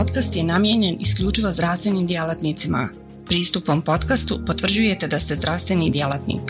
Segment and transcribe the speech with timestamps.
[0.00, 2.88] podcast je namijenjen isključivo zdravstvenim djelatnicima.
[3.26, 6.42] Pristupom podcastu potvrđujete da ste zdravstveni djelatnik.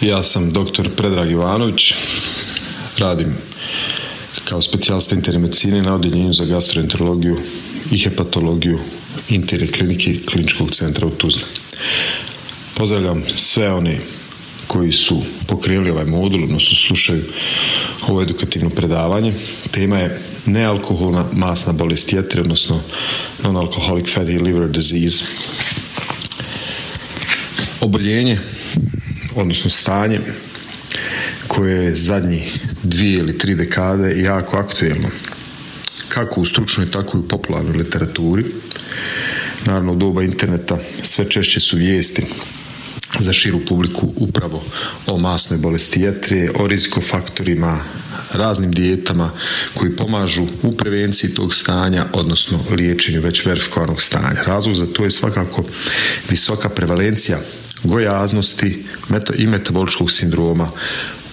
[0.00, 0.90] Ja sam dr.
[0.96, 1.94] Predrag Ivanović,
[2.98, 3.36] radim
[4.44, 7.36] kao specijalista interne medicine na odjeljenju za gastroenterologiju
[7.92, 8.78] i hepatologiju
[9.28, 11.44] interne klinike kliničkog centra u Tuzli.
[12.74, 14.00] Pozdravljam sve one
[14.66, 17.24] koji su pokrenuli ovaj modul, odnosno slušaju
[18.08, 19.34] ovo edukativno predavanje.
[19.70, 22.80] Tema je nealkoholna masna bolest jetre, odnosno
[23.42, 25.24] non-alcoholic fatty liver disease.
[27.80, 28.38] Oboljenje,
[29.34, 30.20] odnosno stanje
[31.48, 32.42] koje je zadnji
[32.82, 35.08] dvije ili tri dekade jako aktuelno
[36.16, 38.44] kako u stručnoj, tako i u popularnoj literaturi.
[39.66, 42.22] Naravno, u doba interneta sve češće su vijesti
[43.18, 44.62] za širu publiku upravo
[45.06, 47.80] o masnoj bolesti jetre, o rizikofaktorima,
[48.32, 49.30] raznim dijetama
[49.74, 54.42] koji pomažu u prevenciji tog stanja, odnosno liječenju već verifikovanog stanja.
[54.46, 55.64] Razlog za to je svakako
[56.30, 57.38] visoka prevalencija
[57.82, 58.84] gojaznosti
[59.38, 60.70] i metaboličkog sindroma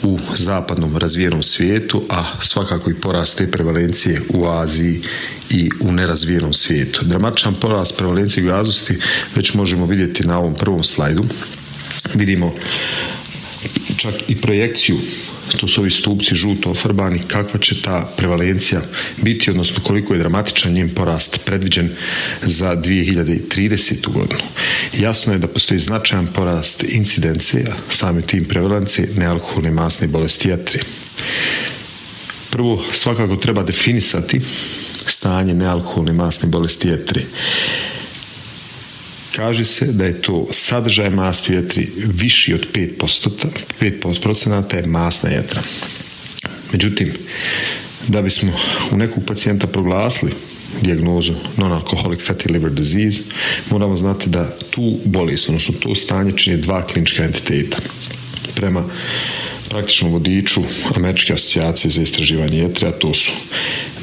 [0.03, 5.01] u zapadnom razvijenom svijetu, a svakako i porast te prevalencije u Aziji
[5.49, 7.05] i u nerazvijenom svijetu.
[7.05, 8.97] Dramatičan porast prevalencije gojaznosti
[9.35, 11.25] već možemo vidjeti na ovom prvom slajdu
[12.13, 12.55] vidimo
[13.97, 14.97] čak i projekciju
[15.57, 18.81] to su ovi stupci žuto ofarbani, kakva će ta prevalencija
[19.17, 21.89] biti, odnosno koliko je dramatičan njen porast predviđen
[22.41, 24.07] za 2030.
[24.07, 24.41] godinu.
[24.99, 30.79] Jasno je da postoji značajan porast incidencija, sami tim prevalencije nealkoholne masne bolesti jetri.
[32.49, 34.41] Prvo, svakako treba definisati
[35.07, 37.25] stanje nealkoholne masne bolesti jetri.
[39.35, 43.29] Kaže se da je to sadržaj masne jetri viši od 5%,
[43.81, 45.61] 5% je masna jetra.
[46.71, 47.13] Međutim,
[48.07, 48.51] da bismo
[48.91, 50.31] u nekog pacijenta proglasili
[50.81, 53.21] dijagnozu non-alcoholic fatty liver disease,
[53.69, 57.77] moramo znati da tu bolest, odnosno to stanje čini dva klinička entiteta.
[58.55, 58.83] Prema
[59.69, 60.61] praktičnom vodiču
[60.95, 63.31] Američke asocijacije za istraživanje jetre, a to su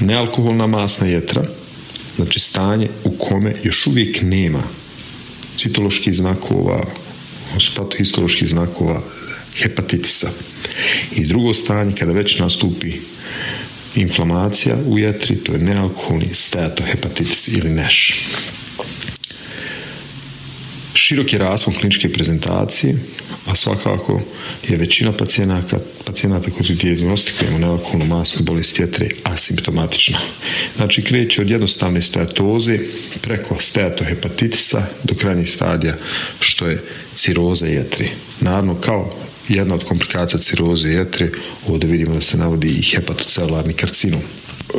[0.00, 1.42] nealkoholna masna jetra,
[2.16, 4.79] znači stanje u kome još uvijek nema
[5.60, 6.80] citoloških znakova,
[7.98, 9.02] histoloških znakova
[9.56, 10.30] hepatitisa.
[11.16, 12.92] I drugo stanje, kada već nastupi
[13.94, 18.24] inflamacija u jetri, to je nealkoholni steatohepatitis ili NEŠ.
[21.10, 22.94] Širok je raspon kliničke prezentacije,
[23.46, 24.20] a svakako
[24.68, 30.18] je većina pacijenata, pacijenata koji su dijagnostikujemo nealkoholnu masnu bolest jetre asimptomatična.
[30.76, 32.78] Znači kreće od jednostavne steatoze
[33.20, 35.96] preko steatohepatitisa do krajnjih stadija
[36.40, 36.82] što je
[37.14, 38.08] ciroza jetre.
[38.40, 39.14] Naravno kao
[39.48, 41.30] jedna od komplikacija ciroze jetre,
[41.66, 44.22] ovdje vidimo da se navodi i hepatocelularni karcinom.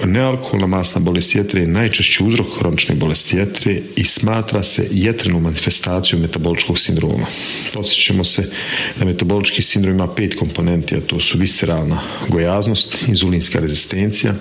[0.05, 6.21] Nealkoholna masna bolest jetre je najčešći uzrok hronične bolesti jetre i smatra se jetrenom manifestacijom
[6.21, 7.25] metaboličkog sindroma.
[7.73, 8.51] Posjećamo se
[8.99, 14.33] da metabolički sindrom ima pet komponenti, a to su visceralna gojaznost, inzulinska rezistencija,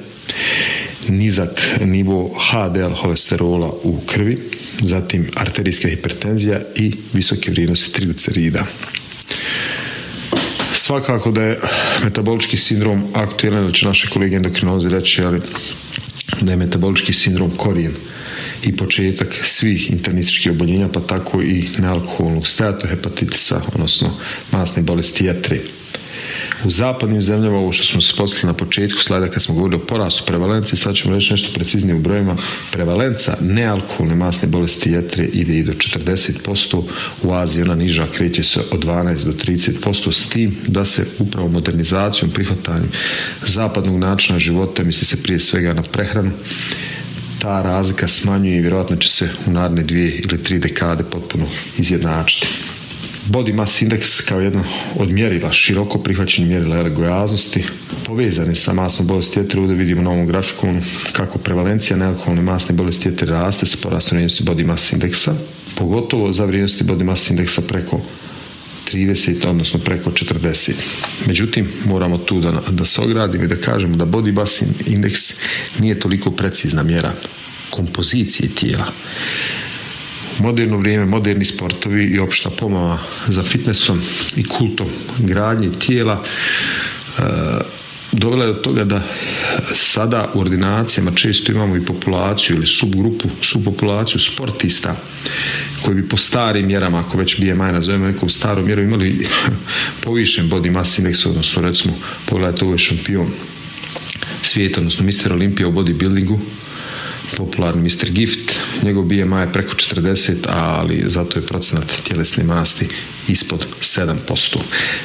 [1.08, 4.38] nizak nivo HDL holesterola u krvi,
[4.82, 8.66] zatim arterijska hipertenzija i visoke vrijednosti triglicerida.
[10.80, 11.58] Svakako da je
[12.04, 15.40] metabolički sindrom aktualan, da će naše kolege endokrinozi reći, ali
[16.40, 17.94] da je metabolički sindrom korijen
[18.62, 22.44] i početak svih internističkih oboljenja, pa tako i nealkoholnog
[22.88, 24.08] hepatitisa, odnosno
[24.52, 25.58] masne bolesti jetre.
[26.64, 29.86] U zapadnim zemljama, ovo što smo se poslali na početku slajda kad smo govorili o
[29.86, 32.36] porastu prevalencije, sad ćemo reći nešto preciznije u brojima.
[32.72, 36.82] Prevalenca nealkoholne masne bolesti jetre ide i do 40%,
[37.22, 41.48] u Aziji ona niža kreće se od 12 do 30%, s tim da se upravo
[41.48, 42.90] modernizacijom, prihvatanjem
[43.46, 46.30] zapadnog načina života, misli se prije svega na prehranu,
[47.40, 51.46] ta razlika smanjuje i vjerojatno će se u naredne dvije ili tri dekade potpuno
[51.78, 52.48] izjednačiti.
[53.30, 54.64] Body mass index kao jedno
[54.96, 57.64] od mjerila, široko prihvaćenih mjerila ergojaznosti,
[58.06, 60.82] povezane sa masnom bolesti jetre, ovdje vidimo na ovom grafikonu
[61.12, 65.34] kako prevalencija nealkoholne masne bolesti jetre raste s porastom vrijednosti body mass indeksa,
[65.74, 68.00] pogotovo za vrijednosti body mass indeksa preko
[68.92, 70.72] 30, odnosno preko 40.
[71.26, 75.34] Međutim, moramo tu da, da se ogradimo i da kažemo da body mass indeks
[75.78, 77.12] nije toliko precizna mjera
[77.70, 78.92] kompozicije tijela
[80.40, 84.02] moderno vrijeme, moderni sportovi i opšta pomama za fitnessom
[84.36, 84.88] i kultom
[85.18, 86.24] gradnje tijela
[87.18, 87.22] e,
[88.12, 89.02] dovela je do toga da
[89.74, 94.96] sada u ordinacijama često imamo i populaciju ili subgrupu, subpopulaciju sportista
[95.82, 99.28] koji bi po starim mjerama, ako već BMI nazovemo nekom starom mjeru, imali
[100.04, 101.94] povišen body mass index, odnosno recimo
[102.26, 103.30] pogledajte ovo je šampion
[104.42, 105.32] svijeta, odnosno Mr.
[105.32, 106.38] Olimpija u bodybuildingu,
[107.36, 108.10] popularni Mr.
[108.10, 108.49] Gift,
[108.82, 112.86] njegov BMI je preko 40, ali zato je procenat tjelesne masti
[113.28, 114.56] ispod 7%.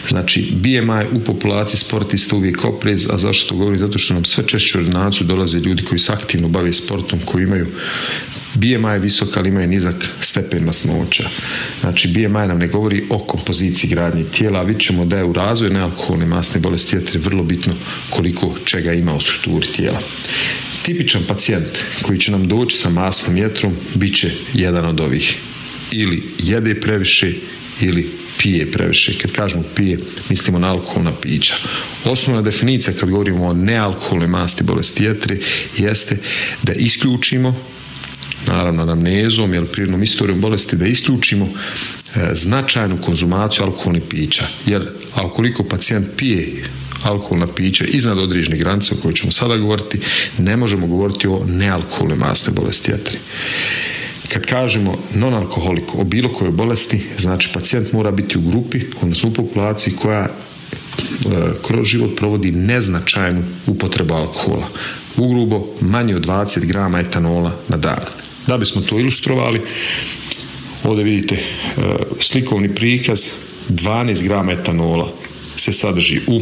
[0.10, 3.80] Znači, BMI u populaciji sportista uvijek oprez, a zašto to govorim?
[3.80, 7.44] Zato što nam sve češće u ordinaciju dolaze ljudi koji se aktivno bave sportom, koji
[7.44, 7.68] imaju
[8.54, 11.30] BMI je visok, ali imaju nizak stepen masnoća.
[11.81, 15.33] Znači, BMI nam ne govori o kompoziciji gradnje tijela, a vidjet ćemo da je u
[15.33, 17.74] razvoju nealkoholne masne bolesti jetre vrlo bitno
[18.10, 20.00] koliko čega ima u strukturi tijela.
[20.86, 25.36] Tipičan pacijent koji će nam doći sa masnom jetrom bit će jedan od ovih.
[25.92, 27.34] Ili jede previše
[27.82, 29.18] ili pije previše.
[29.18, 29.98] Kad kažemo pije,
[30.30, 31.56] mislimo na alkoholna pića.
[32.04, 35.38] Osnovna definicija kad govorimo o nealkoholnoj masti bolesti jetre
[35.78, 36.18] jeste
[36.64, 37.56] da isključimo
[38.48, 41.50] naravno anamnezom ili prirodnom istorijom bolesti da isključimo
[42.16, 44.48] e, značajnu konzumaciju alkoholnih pića.
[44.66, 44.90] Jer
[45.26, 46.64] ukoliko pacijent pije
[47.06, 50.00] alkoholna pića iznad određenih granica o kojoj ćemo sada govoriti,
[50.38, 53.18] ne možemo govoriti o nealkoholnoj masnoj bolesti jetri.
[54.34, 59.34] Kad kažemo non-alkoholik o bilo kojoj bolesti, znači pacijent mora biti u grupi, odnosno u
[59.34, 60.30] populaciji koja e,
[61.68, 64.68] kroz život provodi neznačajnu upotrebu alkohola.
[65.18, 68.06] Ugrubo manje od 20 grama etanola na dan.
[68.48, 69.62] Da bismo to ilustrovali,
[70.84, 71.42] ovdje vidite e,
[72.19, 73.25] slikovni prikaz
[73.69, 75.12] 12 grama etanola
[75.56, 76.42] se sadrži u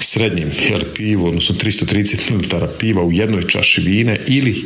[0.00, 4.64] srednjem jel, pivu, odnosno 330 ml piva u jednoj čaši vine ili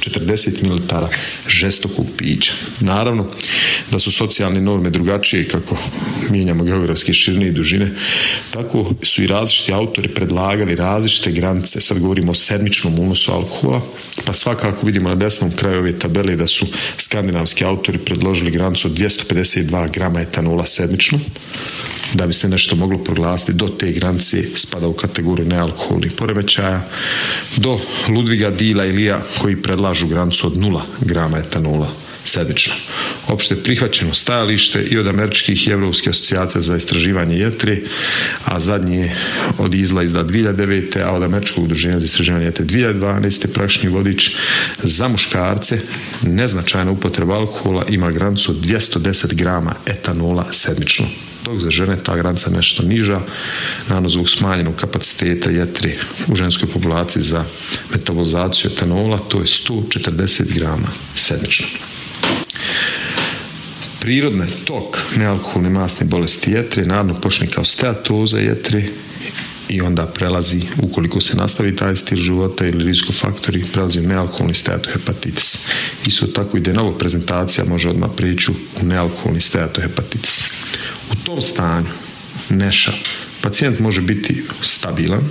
[0.00, 1.06] 40 ml
[1.46, 2.52] žestokog pića.
[2.80, 3.26] Naravno
[3.90, 5.76] da su socijalne norme drugačije kako
[6.30, 7.90] mijenjamo geografske širine i dužine,
[8.50, 11.80] tako su i različiti autori predlagali različite granice.
[11.80, 13.82] Sad govorimo o sedmičnom unosu alkohola,
[14.24, 16.66] pa svakako vidimo na desnom kraju ove tabele da su
[16.96, 21.20] skandinavski autori predložili granicu od 252 grama etanola sedmično,
[22.14, 26.88] da bi se nešto moglo proglasiti do te granice spada u kategoriju nealkoholnih poremećaja
[27.56, 32.74] do Ludviga Dila i Lija koji predlažu granicu od 0 grama etanola sedmično.
[33.28, 37.84] Opšte prihvaćeno stajalište i od američkih i evropskih asocijacija za istraživanje jetri,
[38.44, 39.10] a zadnji
[39.58, 41.02] od izla izda 2009.
[41.04, 43.52] a od američkog udruženja za istraživanje jetri 2012.
[43.54, 44.36] prašni vodič
[44.82, 45.80] za muškarce
[46.22, 51.06] neznačajna upotreba alkohola ima granicu od 210 grama etanola sedmično
[51.44, 53.20] dok za žene ta granica nešto niža,
[53.88, 55.98] naravno zbog smanjenog kapaciteta jetri
[56.28, 57.44] u ženskoj populaciji za
[57.92, 61.66] metabolizaciju etanola, to je 140 grama sedmično.
[64.00, 68.90] Prirodni tok nealkoholne masne bolesti jetri naravno počne kao steatoza jetri
[69.68, 75.68] i onda prelazi, ukoliko se nastavi taj stil života ili riskofaktori, prelazi u nealkoholni steatohepatitis.
[76.06, 78.50] Isto tako i de novo prezentacija može odmah prići
[78.82, 80.52] u nealkoholni steatohepatitis.
[81.12, 81.86] U tom stanju
[82.48, 82.92] neša
[83.40, 85.22] pacijent može biti stabilan,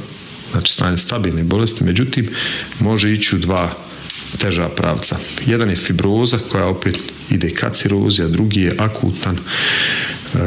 [0.51, 2.29] znači stanje stabilne bolesti, međutim
[2.79, 3.87] može ići u dva
[4.37, 5.17] teža pravca.
[5.45, 6.97] Jedan je fibroza koja opet
[7.29, 10.39] ide ka cirozi, a drugi je akutan uh,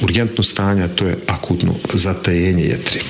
[0.00, 3.00] urgentno stanje, to je akutno zatajenje jetri.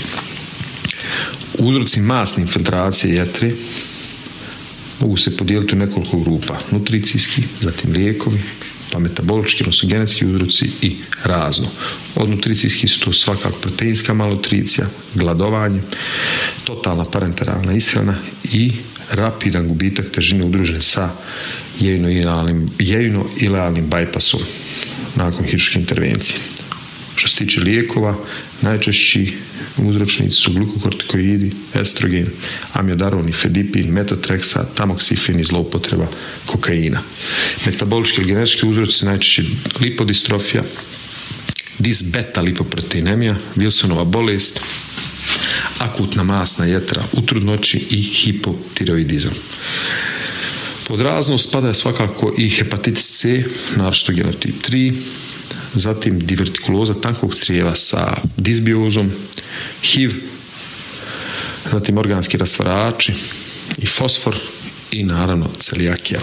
[1.59, 3.55] Uzroci masne infiltracije jetri
[5.01, 6.59] mogu se podijeliti u nekoliko grupa.
[6.71, 8.41] Nutricijski, zatim lijekovi,
[8.93, 11.67] pa metabolički, odnosno genetski uzroci i razno.
[12.15, 15.81] Od nutricijski su to svakako proteinska malotricija, gladovanje,
[16.65, 18.15] totalna parenteralna ishrana
[18.53, 18.73] i
[19.11, 21.11] rapidan gubitak težine udružen sa
[21.81, 24.41] jejno-ilealnim bajpasom
[25.17, 26.39] nakon hiruške intervencije.
[27.17, 28.17] Što se tiče lijekova,
[28.63, 29.33] najčešći
[29.77, 32.27] uzročnici su glukokortikoidi, estrogen,
[32.73, 36.07] amiodaron i fedipin, metotreksa, tamoksifen i zloupotreba
[36.47, 37.03] kokaina.
[37.67, 39.43] Metabolički ili genetički uzroci najčešće
[39.81, 40.63] lipodistrofija,
[41.79, 44.61] disbeta lipoproteinemija, Wilsonova bolest,
[45.81, 49.35] akutna masna jetra u trudnoći i hipotiroidizam.
[50.89, 53.45] Pod razno spada svakako i hepatitis C,
[53.77, 54.95] naročito genotip 3,
[55.75, 59.11] zatim divertikuloza tankog crijeva sa disbiozom,
[59.83, 60.11] HIV,
[61.73, 63.13] zatim organski rastvarači
[63.79, 64.37] i fosfor
[64.91, 66.21] i naravno celijakija.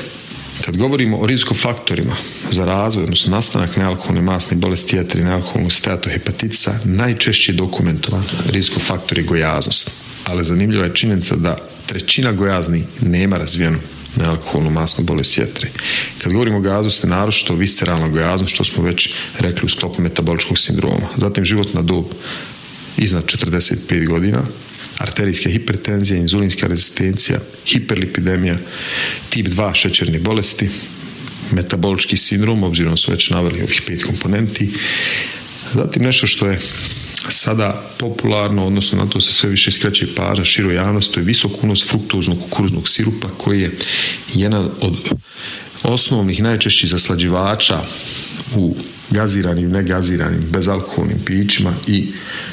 [0.68, 2.16] Kad govorimo o rizikofaktorima
[2.52, 9.24] za razvoj, odnosno nastanak nealkoholne masne bolesti jetri i nealkoholnog steatohepatitisa, najčešće dokumentovan rizikofaktor je
[9.24, 9.92] gojaznost.
[10.26, 13.80] Ali zanimljiva je činjenica da trećina gojazni nema razvijenu
[14.16, 15.70] nealkoholnu masnu bolest jetre.
[16.24, 21.08] Kad govorimo o gaznosti, naročito visceralna gojaznost, što smo već rekli u sklopu metaboličkog sindroma.
[21.18, 22.06] Zatim životna dob
[22.98, 24.40] iznad 45 godina,
[24.98, 28.58] arterijska hipertenzija, inzulinska rezistencija, hiperlipidemija,
[29.30, 30.70] tip 2 šećerne bolesti,
[31.52, 34.70] metabolički sindrom, obzirom su već naveli ovih pet komponenti.
[35.74, 36.60] Zatim nešto što je
[37.30, 41.64] sada popularno, odnosno na to se sve više skreće pažnja široj javnosti, to je visok
[41.64, 43.72] unos fruktoznog kukuruznog sirupa koji je
[44.34, 44.96] jedan od
[45.84, 47.82] osnovnih najčešćih zaslađivača
[48.56, 48.76] u
[49.10, 52.08] gaziranim, negaziranim, bezalkoholnim pićima i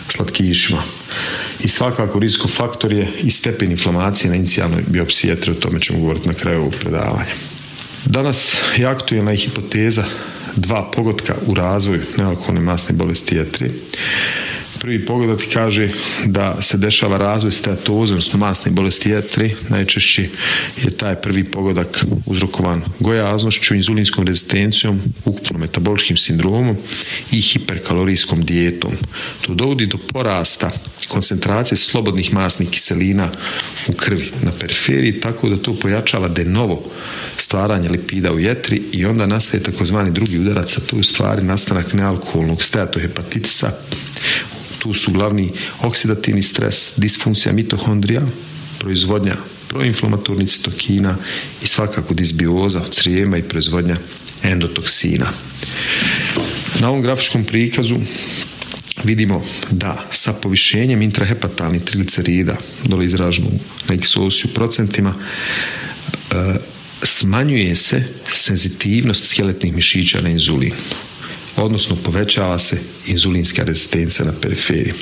[0.08, 0.82] slatkišima.
[1.64, 6.28] I svakako risko faktor je i stepen inflamacije na inicijalnoj biopsiji o tome ćemo govoriti
[6.28, 7.34] na kraju ovog predavanja.
[8.04, 10.04] Danas je aktualna hipoteza
[10.56, 13.70] dva pogotka u razvoju nealkoholne masne bolesti jetre
[14.84, 15.88] prvi pogled kaže
[16.26, 19.50] da se dešava razvoj steatoze, odnosno masne bolesti jetre.
[19.68, 20.28] Najčešće
[20.82, 26.76] je taj prvi pogodak uzrokovan gojaznošću, inzulinskom rezistencijom, ukupno metaboličkim sindromom
[27.32, 28.92] i hiperkalorijskom dijetom.
[29.40, 30.70] To dovodi do porasta
[31.08, 33.28] koncentracije slobodnih masnih kiselina
[33.88, 36.84] u krvi na periferiji, tako da to pojačava de novo
[37.36, 41.42] stvaranje lipida u jetri i onda nastaje takozvani drugi udarac, a to je u stvari
[41.42, 43.72] nastanak nealkoholnog steatohepatitisa
[44.84, 48.20] tu su glavni oksidativni stres, disfunkcija mitohondrija,
[48.78, 49.36] proizvodnja
[49.68, 51.16] proinflamatornih citokina
[51.62, 53.96] i svakako disbioza od crijema i proizvodnja
[54.42, 55.26] endotoksina.
[56.80, 57.96] Na ovom grafičkom prikazu
[59.04, 63.50] vidimo da sa povišenjem intrahepatalnih triglicerida, dole izraženu
[63.88, 66.56] na eksosiju procentima, e,
[67.02, 70.72] smanjuje se senzitivnost skeletnih mišića na inzulin
[71.56, 74.94] odnosno povećava se inzulinska rezistencija na periferiji.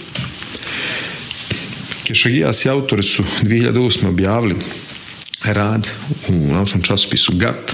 [2.04, 4.08] Kešagijas i autori su 2008.
[4.08, 4.54] objavili
[5.44, 5.88] rad
[6.28, 7.72] u naučnom časopisu GATT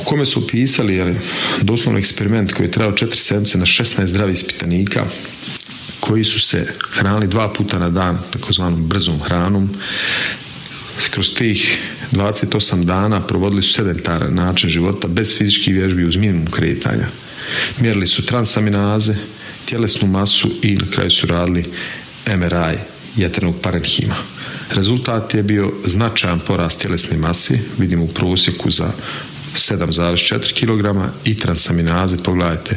[0.00, 1.16] u kome su opisali
[1.60, 5.04] doslovno eksperiment koji je trajao 4 sedmice na 16 zdravih ispitanika
[6.00, 9.70] koji su se hranili dva puta na dan takozvanom brzom hranom
[11.10, 11.78] kroz tih
[12.12, 17.06] 28 dana provodili su sedentaran način života bez fizičkih vježbi uz minimum kretanja
[17.80, 19.14] Mjerili su transaminaze,
[19.64, 21.64] tjelesnu masu i na kraju su radili
[22.26, 22.78] MRI
[23.16, 24.14] jeternog parenhima.
[24.74, 28.92] Rezultat je bio značajan porast tjelesne masi, vidimo u prosjeku za
[29.54, 32.76] 7,4 kg i transaminaze, pogledajte,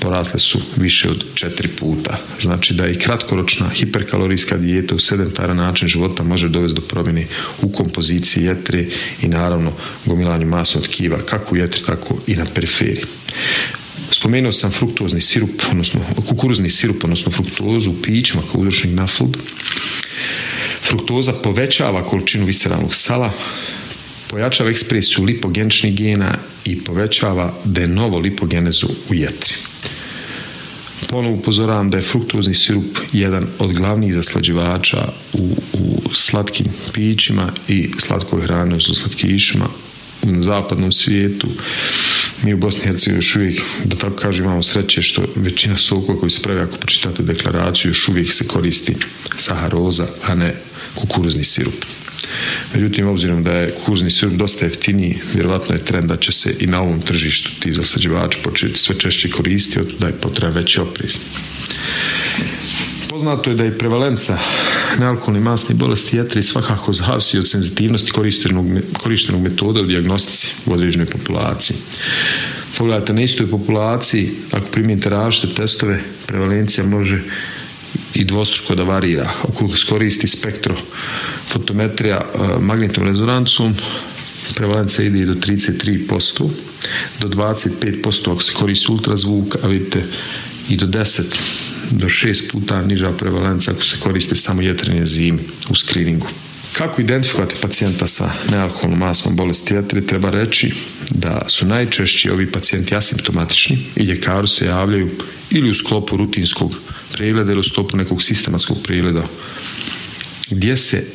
[0.00, 2.18] porasle su više od 4 puta.
[2.40, 7.26] Znači da i kratkoročna hiperkalorijska dijeta u sedentaran način života može dovesti do promjene
[7.62, 8.86] u kompoziciji jetre
[9.22, 9.72] i naravno
[10.04, 13.04] gomilanju masnog tkiva kako u jetri, tako i na periferiji.
[14.10, 19.36] Spomenuo sam fruktozni sirup, odnosno kukuruzni sirup, odnosno fruktozu u pićima kao uzročnik nafld.
[20.82, 23.32] Fruktoza povećava količinu visceralnog sala,
[24.30, 26.34] pojačava ekspresiju lipogeničnih gena
[26.64, 29.54] i povećava de novo lipogenezu u jetri.
[31.08, 37.90] Ponovo upozoravam da je fruktozni sirup jedan od glavnih zaslađivača u, u slatkim pićima i
[37.98, 39.68] slatkoj hrani, odnosno slatkišima
[40.42, 41.48] zapadnom svijetu
[42.42, 46.20] mi u Bosni i Hercegovini još uvijek, da tako kažem, imamo sreće što većina sokova
[46.20, 48.96] koji se pravi ako počitate deklaraciju, još uvijek se koristi
[49.36, 50.54] saharoza, a ne
[50.94, 51.84] kukuruzni sirup.
[52.74, 56.66] Međutim, obzirom da je kukuruzni sirup dosta jeftiniji, vjerovatno je trend da će se i
[56.66, 61.18] na ovom tržištu ti zasađivači početi sve češće koristiti, da je potreban veći opriz.
[63.14, 64.38] Poznato je da je prevalenca
[64.98, 68.66] nealkoholne masne bolesti jetri svakako zavisi od senzitivnosti korištenog,
[68.98, 71.76] korištenog metoda u dijagnostici u određenoj populaciji.
[72.78, 77.22] Pogledajte, na istoj populaciji, ako primijenite različite testove, prevalencija može
[78.14, 79.30] i dvostruko da varira.
[79.42, 80.76] Ako koristi spektro
[81.48, 83.74] fotometrija e, magnetnom rezonancom,
[84.54, 86.50] prevalencija ide i do 33%,
[87.20, 90.02] do 25% ako se koristi ultrazvuk, a vidite
[90.68, 95.38] i do 10 do šest puta niža prevalenca ako se koristi samo jetrene zime
[95.68, 96.26] u screeningu.
[96.72, 100.06] Kako identifikovati pacijenta sa nealkoholnom masnom bolesti jetre?
[100.06, 100.72] Treba reći
[101.10, 105.10] da su najčešći ovi pacijenti asimptomatični i ljekaru se javljaju
[105.50, 106.76] ili u sklopu rutinskog
[107.12, 109.26] pregleda ili u sklopu nekog sistematskog pregleda
[110.50, 111.06] gdje se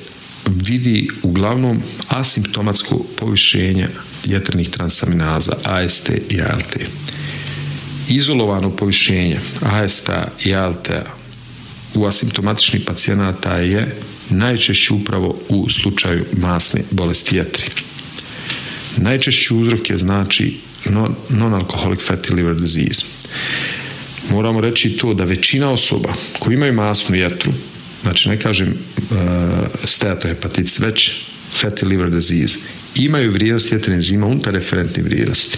[0.46, 3.88] vidi uglavnom asimptomatsko povišenje
[4.26, 6.78] jetrenih transaminaza AST i ALT
[8.10, 10.10] izolovano povišenje AST
[10.46, 10.90] i ALT
[11.94, 13.96] u asimptomatičnih pacijenata je
[14.30, 17.66] najčešće upravo u slučaju masne bolesti jetri.
[18.98, 20.58] Najčešći uzrok je znači
[21.30, 23.06] non-alcoholic fatty liver disease.
[24.30, 27.52] Moramo reći to da većina osoba koji imaju masnu jetru,
[28.02, 29.18] znači ne kažem uh,
[29.84, 31.12] steatohepatitis, već
[31.62, 32.58] fatty liver disease,
[32.96, 35.58] imaju vrijednost jetre enzima unutar referentne vrijednosti.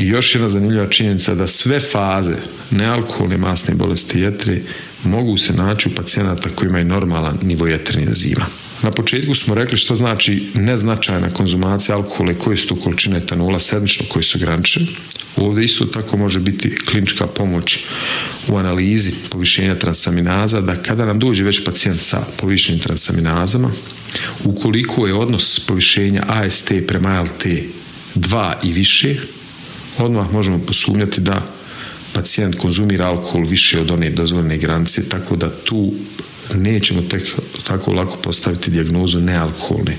[0.00, 2.36] I još jedna zanimljiva činjenica da sve faze
[2.70, 4.62] nealkoholne masne bolesti jetri
[5.04, 8.46] mogu se naći u pacijenata koji imaju normalan nivo jetrnih enzima.
[8.82, 13.58] Na početku smo rekli što znači neznačajna konzumacija alkohola i koje su to količine etanola
[13.58, 14.86] sedmično koji su ograničene.
[15.36, 17.78] Ovdje isto tako može biti klinička pomoć
[18.48, 23.70] u analizi povišenja transaminaza, da kada nam dođe već pacijent sa povišenim transaminazama,
[24.44, 27.46] ukoliko je odnos povišenja AST prema ALT
[28.14, 29.16] 2 i više,
[29.98, 31.46] odmah možemo posumnjati da
[32.12, 35.92] pacijent konzumira alkohol više od one dozvoljene granice, tako da tu
[36.54, 37.22] nećemo tek
[37.64, 39.96] tako lako postaviti dijagnozu nealkoholne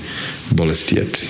[0.50, 1.26] bolesti jetri.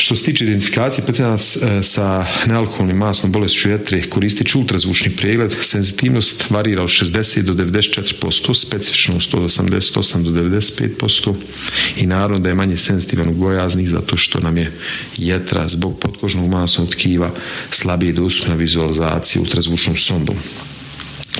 [0.00, 5.56] Što se tiče identifikacije pacijenata e, sa nealkoholnim masnom bolešću jetre, koristit ultrazvučni pregled.
[5.62, 11.34] Senzitivnost varira od 60 do 94%, specifičnost od 88 do 95%
[11.96, 14.72] i naravno da je manje senzitivan u gojaznih zato što nam je
[15.16, 17.34] jetra zbog potkožnog masnog tkiva
[17.70, 20.36] slabije dostupna vizualizaciji ultrazvučnom sondom.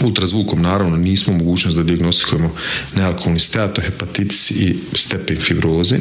[0.02, 2.54] Ultrazvukom naravno nismo mogućnost da diagnostikujemo
[2.94, 5.98] nealkoholni steatohepatitis i stepen fibroze,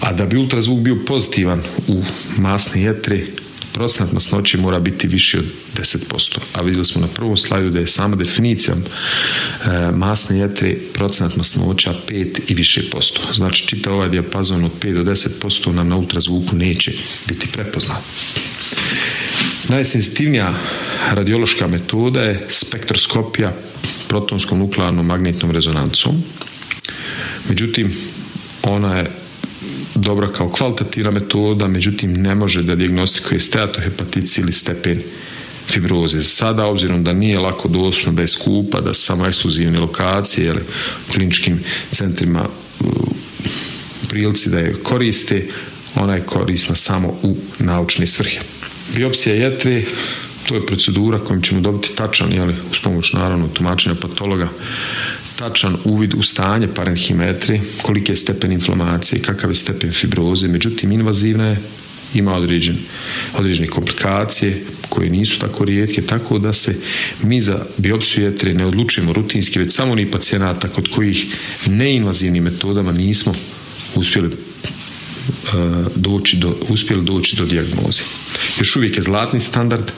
[0.00, 2.02] a da bi ultrazvuk bio pozitivan u
[2.36, 3.20] masne jetre,
[3.72, 5.44] procenat masnoće mora biti više od
[5.76, 6.38] 10%.
[6.52, 11.94] A vidjeli smo na prvom slajdu da je sama definicija e, masne jetre procenat masnoća
[12.08, 13.20] 5 i više posto.
[13.34, 16.92] Znači čita ovaj dijapazon od 5 do 10% nam na ultrazvuku neće
[17.26, 18.02] biti prepoznat.
[19.68, 20.54] Najsensitivnija
[21.12, 23.56] radiološka metoda je spektroskopija
[24.08, 26.22] protonskom nuklearnom magnetnom rezonancom.
[27.48, 27.96] Međutim,
[28.62, 29.10] ona je
[30.00, 35.02] dobra kao kvalitativna metoda, međutim ne može da dijagnostikuje steatohepatitis ili stepen
[35.68, 36.22] fibroze.
[36.22, 40.60] Sada, obzirom da nije lako dostupno, da je skupa, da samo ekskluzivne lokacije ili
[41.12, 42.48] kliničkim centrima
[44.08, 45.46] prilici da je koriste,
[45.94, 48.40] ona je korisna samo u naučne svrhe.
[48.96, 49.82] Biopsija jetre,
[50.48, 54.48] to je procedura kojom ćemo dobiti tačan, jeli, uz pomoć naravno tumačenja patologa,
[55.38, 61.46] tačan uvid u stanje parenhimetri, koliki je stepen inflamacije, kakav je stepen fibroze, međutim invazivna
[61.46, 61.60] je,
[62.14, 62.78] ima određen,
[63.38, 66.76] određene komplikacije koje nisu tako rijetke, tako da se
[67.22, 71.26] mi za biopsiju jetre ne odlučujemo rutinski, već samo ni pacijenata kod kojih
[71.66, 73.32] neinvazivnim metodama nismo
[73.94, 74.34] uspjeli uh,
[75.94, 78.02] doći do, uspjeli doći do dijagnoze.
[78.58, 79.92] Još uvijek je zlatni standard,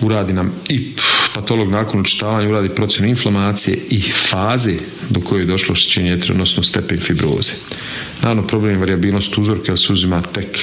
[0.00, 0.92] uradi nam i
[1.34, 4.74] patolog nakon očitavanja uradi procjenu inflamacije i faze
[5.10, 7.52] do koje je došlo oštećenje jetre, odnosno stepen fibroze.
[8.22, 10.58] Naravno, problem je variabilnost uzorka, se uzima tek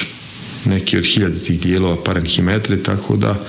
[0.64, 3.46] neki od hiljade tih dijelova parenhimetre, tako da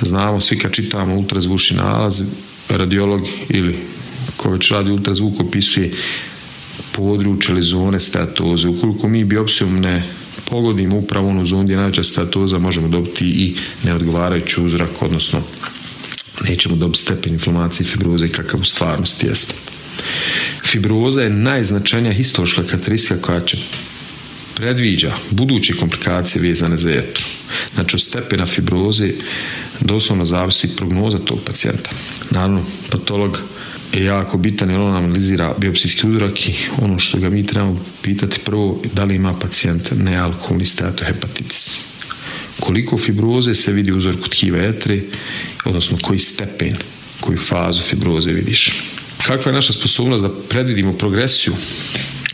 [0.00, 2.20] znamo svi kad čitamo ultrazvučni nalaz,
[2.68, 3.78] radiolog ili
[4.36, 5.92] ko već radi ultrazvuk opisuje
[6.92, 8.68] područje ili zone statoze.
[8.68, 10.02] Ukoliko mi biopsijom ne
[10.50, 15.42] pogodimo upravo onu zonu gdje je najveća statoza, možemo dobiti i neodgovarajući uzrak, odnosno
[16.48, 19.54] nećemo dobiti stepen inflamacije i fibroze kakav u stvarnosti jeste.
[20.66, 23.56] Fibroza je najznačajnija histološka karakteristika koja će
[24.54, 27.24] predviđa buduće komplikacije vezane za jetru.
[27.74, 29.10] Znači, od stepena fibroze
[29.80, 31.90] doslovno zavisi prognoza tog pacijenta.
[32.30, 33.40] Naravno, patolog
[33.92, 38.40] je jako bitan jer on analizira biopsijski uzorak i ono što ga mi trebamo pitati
[38.44, 41.91] prvo da li ima pacijent nealkoholni steatohepatitis.
[42.60, 45.00] Koliko fibroze se vidi uzorku tkiva jetre,
[45.64, 46.76] odnosno koji stepen,
[47.20, 48.72] koju fazu fibroze vidiš.
[49.26, 51.54] Kakva je naša sposobnost da predvidimo progresiju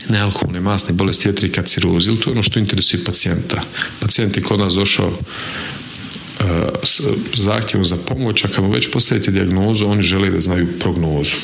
[0.09, 3.61] nealkoholne masne bolesti jetre i kaciroze, to je ono što interesuje pacijenta.
[3.99, 5.19] Pacijent je kod nas došao
[6.83, 7.01] s
[7.33, 11.35] zahtjevom za pomoć, a kad mu već postavite dijagnozu, oni žele da znaju prognozu.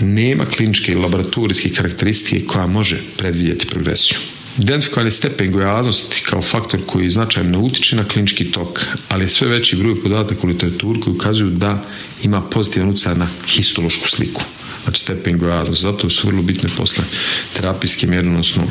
[0.00, 4.18] Nema kliničke i laboratorijske karakteristike koja može predvidjeti progresiju.
[4.58, 9.76] Identifikovan stepen gojaznosti kao faktor koji značajno utiče na klinički tok, ali je sve veći
[9.76, 11.84] broj podataka u literaturi koji ukazuju da
[12.22, 14.42] ima pozitivan utjecaj na histološku sliku.
[14.84, 15.82] Znači stepen gojaznosti.
[15.82, 17.04] Zato su vrlo bitne posle
[17.52, 18.62] terapijske mjere, odnosno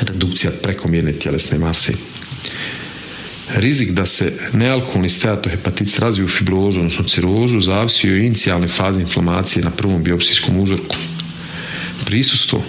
[0.00, 1.92] redukcija prekomjerne tjelesne mase
[3.54, 9.64] Rizik da se nealkoholni steatohepatitis razvije u fibrozu, odnosno cirozu, zavisi od inicijalne faze inflamacije
[9.64, 10.96] na prvom biopsijskom uzorku.
[12.04, 12.64] Prisustvo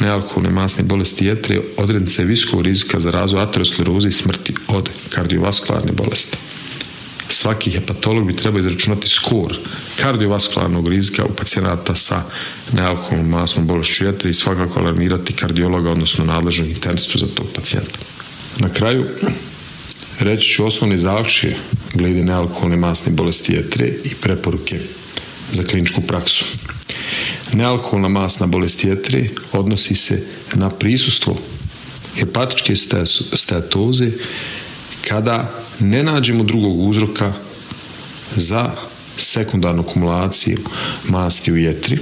[0.00, 6.36] nealkoholne masne bolesti jetre odrednice visokog rizika za razvoj ateroskleroze i smrti od kardiovaskularne bolesti.
[7.28, 9.56] Svaki hepatolog bi trebao izračunati skor
[10.00, 12.22] kardiovaskularnog rizika u pacijenata sa
[12.72, 17.98] nealkoholnom masnom bolešću jetre i svakako alarmirati kardiologa, odnosno nadležnog internistu za tog pacijenta.
[18.58, 19.06] Na kraju,
[20.20, 21.54] Reći ću osnovne zaključke
[21.94, 24.80] glede nealkoholne masne bolesti jetre i preporuke
[25.52, 26.44] za kliničku praksu.
[27.52, 30.22] Nealkoholna masna bolest jetre odnosi se
[30.54, 31.38] na prisustvo
[32.16, 32.74] hepatičke
[33.34, 34.10] steatoze
[35.08, 37.32] kada ne nađemo drugog uzroka
[38.36, 38.74] za
[39.16, 40.58] sekundarnu kumulaciju
[41.08, 41.98] masti u jetri,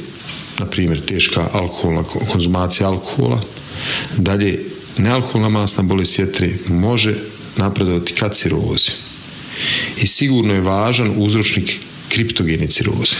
[0.58, 3.40] na primjer teška alkoholna konzumacija alkohola.
[4.16, 4.64] Dalje,
[4.98, 7.14] nealkoholna masna bolest jetri može
[7.56, 8.90] napredovati ka cirozi.
[9.96, 13.16] I sigurno je važan uzročnik kriptogene ciroze.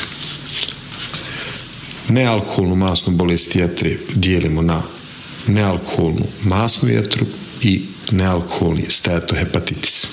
[2.11, 4.83] Nealkoholnu masnu bolest jetre dijelimo na
[5.46, 7.27] nealkoholnu masnu jetru
[7.62, 10.07] i nealkoholni steatohepatitis.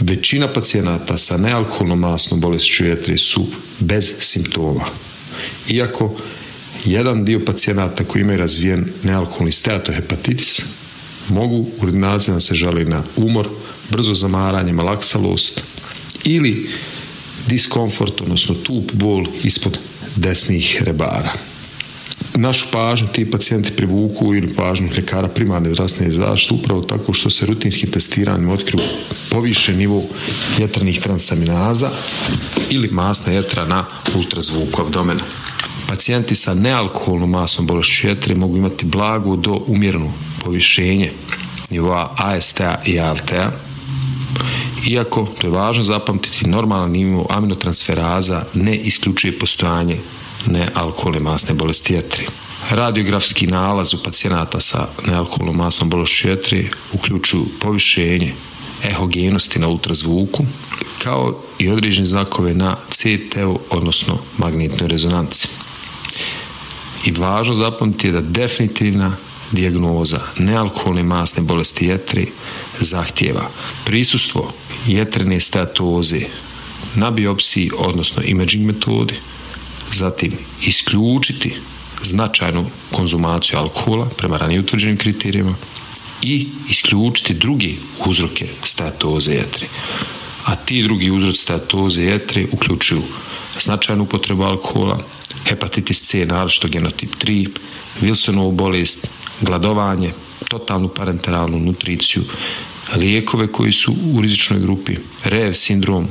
[0.00, 3.46] Većina pacijenata sa nealkoholnom masnom bolešću jetre su
[3.78, 4.84] bez simptoma.
[5.70, 6.16] Iako
[6.84, 10.62] jedan dio pacijenata koji imaju razvijen nealkoholni steatohepatitis
[11.28, 13.48] mogu u ordinacijama se žali na umor,
[13.90, 15.62] brzo zamaranje, malaksalost
[16.24, 16.70] ili
[17.48, 19.78] diskomfort, odnosno tup bol ispod
[20.16, 21.32] desnih rebara.
[22.34, 27.46] Našu pažnju ti pacijenti privuku ili pažnju ljekara primarne zdravstvene zaštite upravo tako što se
[27.46, 28.82] rutinskim testiranjem otkriju
[29.30, 30.02] poviše nivo
[30.58, 31.90] jetrnih transaminaza
[32.70, 35.24] ili masna jetra na ultrazvuku abdomena.
[35.88, 40.12] Pacijenti sa nealkoholnom masnom bolešću jetre mogu imati blagu do umjerenu
[40.44, 41.12] povišenje
[41.70, 43.50] nivoa AST-a i ALT-a,
[44.86, 49.98] iako, to je važno zapamtiti, normalan nivo aminotransferaza ne isključuje postojanje
[50.46, 52.26] nealkoholne masne bolesti jetri.
[52.70, 58.32] Radiografski nalaz u pacijenata sa nealkoholnom masnom bolešću jetri uključuju povišenje
[58.84, 60.44] ehogenosti na ultrazvuku,
[61.02, 65.48] kao i određene znakove na CT-u, odnosno magnetnoj rezonanci.
[67.04, 69.16] I važno zapamtiti je da definitivna
[69.52, 72.26] dijagnoza nealkoholne masne bolesti jetri
[72.80, 73.50] zahtjeva
[73.84, 74.52] prisustvo
[74.86, 76.20] jetrene statoze
[76.94, 79.14] na biopsiji, odnosno imaging metodi,
[79.92, 80.32] zatim
[80.62, 81.56] isključiti
[82.02, 85.54] značajnu konzumaciju alkohola prema ranije utvrđenim kriterijima
[86.22, 89.66] i isključiti drugi uzroke statoze jetri.
[90.44, 93.02] A ti drugi uzroci statoze jetri uključuju
[93.60, 94.98] značajnu upotrebu alkohola,
[95.44, 97.48] hepatitis C, naročito genotip 3,
[98.00, 99.08] Wilsonovu bolest,
[99.40, 100.12] gladovanje,
[100.48, 102.22] totalnu parenteralnu nutriciju,
[102.96, 106.08] lijekove koji su u rizičnoj grupi, REV sindrom,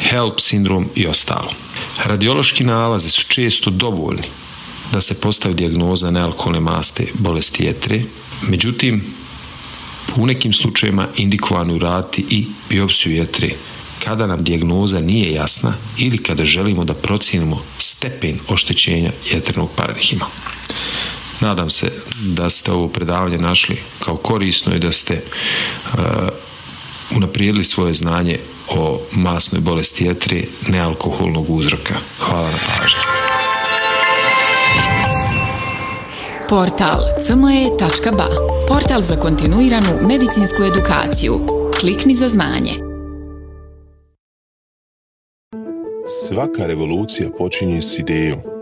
[0.00, 1.52] HELP sindrom i ostalo.
[2.04, 4.28] Radiološki nalazi su često dovoljni
[4.92, 8.02] da se postavi dijagnoza nealkoholne maste bolesti jetre,
[8.42, 9.04] međutim,
[10.16, 13.50] u nekim slučajevima indikovano uraditi i biopsiju jetre
[14.04, 20.26] kada nam dijagnoza nije jasna ili kada želimo da procijenimo stepen oštećenja jetrenog parenhima.
[21.42, 26.00] Nadam se da ste ovo predavanje našli kao korisno i da ste uh,
[27.16, 31.94] unaprijedili svoje znanje o masnoj bolesti jetri nealkoholnog uzroka.
[32.18, 32.98] Hvala na pažnju.
[36.48, 38.28] Portal cme.ba
[38.68, 41.40] Portal za kontinuiranu medicinsku edukaciju.
[41.80, 42.72] Klikni za znanje.
[46.28, 48.61] Svaka revolucija počinje s idejom.